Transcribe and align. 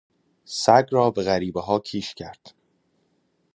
سگ 0.45 0.85
را 0.91 1.11
به 1.11 1.23
غریبهها 1.23 1.79
کیش 1.79 2.13
کرد. 2.13 2.53